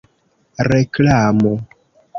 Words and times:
reklamo 0.71 1.53